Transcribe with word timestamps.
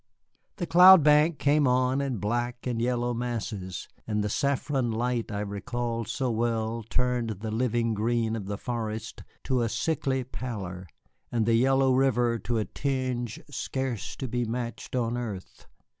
The 0.55 0.65
cloud 0.65 1.03
bank 1.03 1.37
came 1.37 1.67
on 1.67 2.01
in 2.01 2.17
black 2.17 2.65
and 2.65 2.81
yellow 2.81 3.13
masses, 3.13 3.87
and 4.07 4.23
the 4.23 4.29
saffron 4.29 4.89
light 4.89 5.31
I 5.31 5.41
recalled 5.41 6.07
so 6.07 6.31
well 6.31 6.83
turned 6.89 7.29
the 7.29 7.51
living 7.51 7.93
green 7.93 8.35
of 8.35 8.47
the 8.47 8.57
forest 8.57 9.21
to 9.43 9.61
a 9.61 9.69
sickly 9.69 10.23
pallor 10.23 10.87
and 11.31 11.45
the 11.45 11.53
yellow 11.53 11.93
river 11.93 12.39
to 12.39 12.57
a 12.57 12.65
tinge 12.65 13.41
scarce 13.51 14.15
to 14.15 14.27
be 14.27 14.43
matched 14.43 14.95
on 14.95 15.19
earth. 15.19 15.67